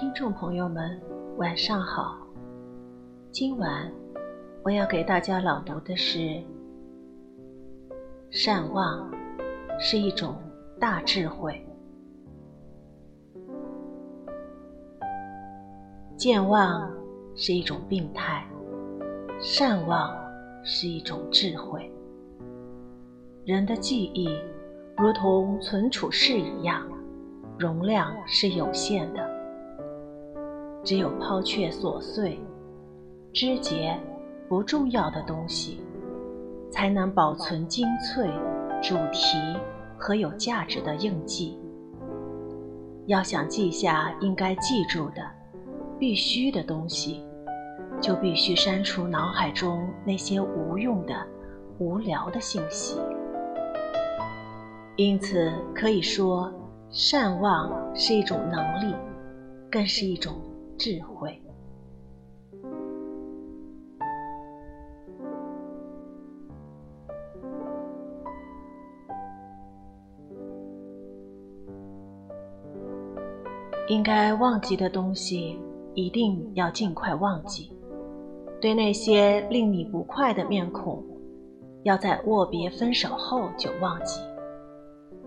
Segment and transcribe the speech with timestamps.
[0.00, 0.98] 听众朋友们，
[1.36, 2.26] 晚上好。
[3.30, 3.92] 今晚
[4.64, 6.42] 我要给大家朗读的是：
[8.30, 9.12] 善忘
[9.78, 10.36] 是一种
[10.80, 11.62] 大智慧，
[16.16, 16.90] 健忘
[17.36, 18.48] 是一种病态，
[19.38, 20.16] 善忘
[20.64, 21.92] 是一种智慧。
[23.44, 24.30] 人的记忆
[24.96, 26.88] 如同存储室一样，
[27.58, 29.29] 容量是有限的。
[30.82, 32.38] 只有抛却琐碎、
[33.32, 33.98] 枝节、
[34.48, 35.80] 不重要的东西，
[36.70, 38.28] 才能保存精粹、
[38.82, 39.36] 主题
[39.98, 41.58] 和有价值的印记。
[43.06, 45.22] 要想记下应该记住的、
[45.98, 47.24] 必须的东西，
[48.00, 51.14] 就必须删除脑海中那些无用的、
[51.78, 52.98] 无聊的信息。
[54.96, 56.52] 因此，可以说，
[56.90, 58.94] 善忘是一种能力，
[59.70, 60.34] 更是一种。
[60.80, 61.38] 智慧
[73.88, 75.58] 应该忘记的东西，
[75.94, 77.70] 一定要尽快忘记。
[78.58, 81.04] 对那些令你不快的面孔，
[81.82, 84.18] 要在握别分手后就忘记；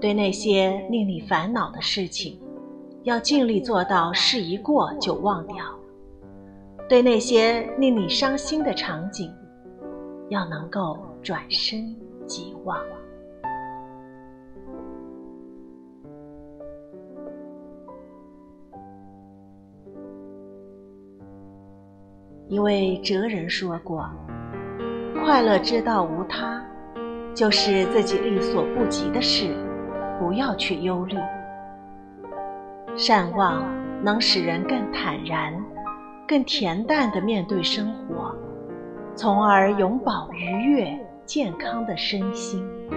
[0.00, 2.40] 对那些令你烦恼的事情。
[3.02, 5.56] 要尽力做到事一过就忘掉，
[6.86, 9.32] 对那些令你伤心的场景，
[10.28, 12.78] 要能够转身即忘。
[22.48, 24.10] 一位哲人说过
[25.24, 26.62] ：“快乐之道无他，
[27.34, 29.54] 就是自己力所不及的事，
[30.18, 31.16] 不要去忧虑。”
[33.02, 33.64] 善忘
[34.04, 35.54] 能使人更坦然、
[36.28, 38.34] 更恬淡地面对生活，
[39.14, 42.62] 从而永葆愉悦、健康的身心。《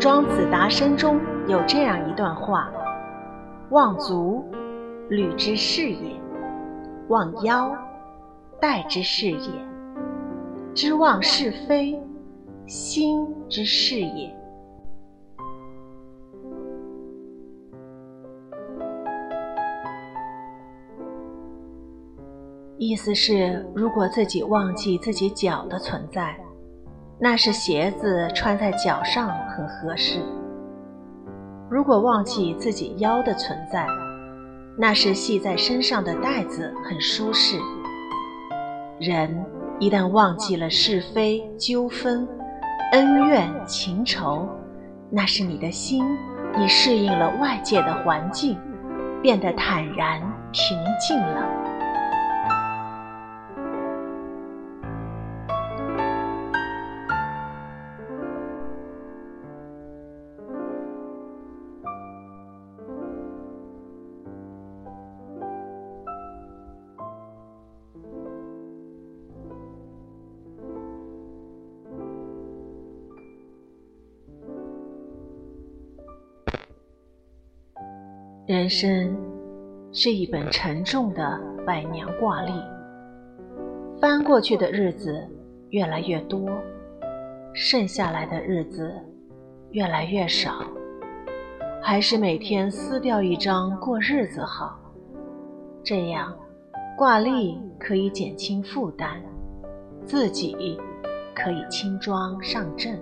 [0.00, 2.72] 庄子·达生》中有这样一段话
[3.68, 4.42] ：“忘足，
[5.10, 6.18] 履之是也；
[7.08, 7.76] 忘腰，
[8.58, 9.50] 带之是也。
[10.74, 12.00] 知忘是非，
[12.66, 14.34] 心之是也。”
[22.84, 26.36] 意思是，如果自己忘记自己脚的存在，
[27.16, 30.18] 那是鞋子穿在脚上很合适；
[31.70, 33.86] 如果忘记自己腰的存在，
[34.76, 37.56] 那是系在身上的带子很舒适。
[38.98, 39.32] 人
[39.78, 42.26] 一旦忘记了是非纠纷、
[42.90, 44.48] 恩怨情仇，
[45.08, 46.04] 那是你的心
[46.58, 48.58] 已适应了外界的环境，
[49.22, 51.71] 变得坦然平静了。
[78.52, 79.16] 人生
[79.92, 82.52] 是一本沉重的百年挂历，
[83.98, 85.26] 翻过去的日子
[85.70, 86.50] 越来越多，
[87.54, 88.92] 剩下来的日子
[89.70, 90.66] 越来越少，
[91.80, 94.78] 还是每天撕掉一张过日子好。
[95.82, 96.36] 这样，
[96.94, 99.22] 挂历可以减轻负担，
[100.04, 100.78] 自己
[101.34, 103.00] 可以轻装上阵。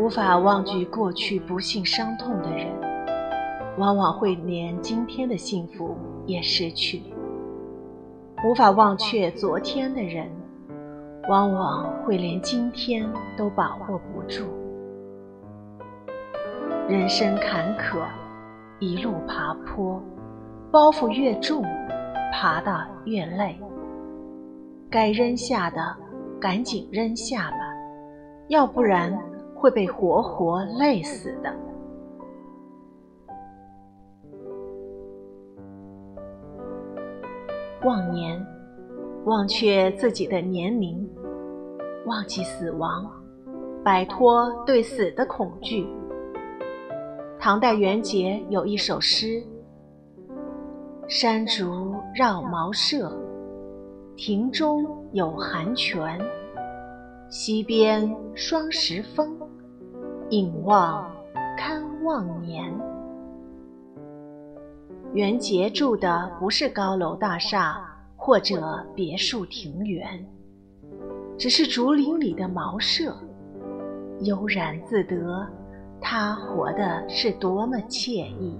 [0.00, 2.66] 无法忘记过去不幸伤痛的人，
[3.76, 5.94] 往往会连今天的幸福
[6.24, 7.02] 也失去；
[8.42, 10.26] 无法忘却昨天的人，
[11.28, 13.06] 往往会连今天
[13.36, 14.46] 都把握不住。
[16.88, 18.02] 人生坎坷，
[18.78, 20.02] 一路爬坡，
[20.72, 21.62] 包袱越重，
[22.32, 23.54] 爬得越累。
[24.88, 25.94] 该扔下的，
[26.40, 27.58] 赶紧扔下吧，
[28.48, 29.29] 要不然。
[29.60, 31.54] 会被活活累死的。
[37.84, 38.42] 忘年，
[39.26, 41.06] 忘却自己的年龄，
[42.06, 43.10] 忘记死亡，
[43.84, 45.86] 摆脱对死的恐惧。
[47.38, 49.42] 唐代元节有一首诗
[51.06, 53.12] ：“山竹绕茅舍，
[54.16, 56.18] 庭中有寒泉。
[57.30, 59.39] 溪边霜时风，
[60.30, 61.10] 引望
[61.58, 62.72] 堪望年。
[65.12, 67.84] 袁杰住的不是高楼大厦
[68.16, 70.24] 或者别墅庭园，
[71.36, 73.16] 只是竹林里的茅舍，
[74.20, 75.44] 悠然自得。
[76.00, 78.56] 他活的是多么惬意，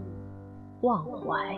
[0.82, 1.56] 忘怀。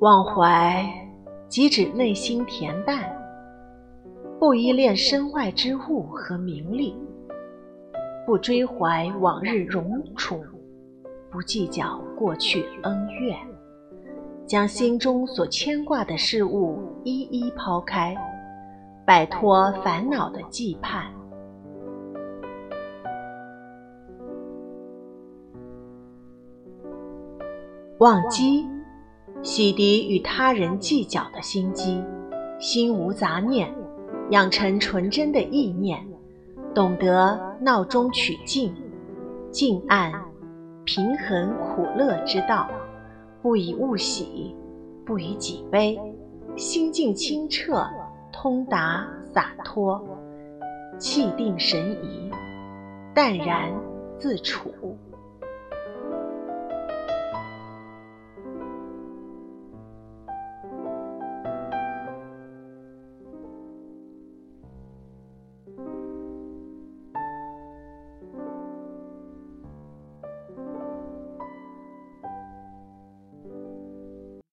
[0.00, 0.84] 忘怀，
[1.48, 3.10] 即指内心恬淡，
[4.38, 6.94] 不依恋身外之物和名利。
[8.26, 10.44] 不追怀往日荣宠，
[11.30, 13.34] 不计较过去恩怨，
[14.44, 18.14] 将心中所牵挂的事物一一抛开，
[19.06, 21.04] 摆脱烦恼的羁绊。
[27.98, 28.66] 忘机，
[29.46, 32.02] 洗涤与他人计较的心机，
[32.58, 33.72] 心无杂念，
[34.30, 36.04] 养成纯真的意念。
[36.74, 38.74] 懂得闹中取静，
[39.52, 40.12] 静暗
[40.84, 42.68] 平衡苦乐之道，
[43.40, 44.52] 不以物喜，
[45.06, 45.96] 不以己悲，
[46.56, 47.86] 心境清澈，
[48.32, 50.04] 通达洒脱，
[50.98, 52.28] 气定神怡，
[53.14, 53.72] 淡然
[54.18, 54.74] 自处。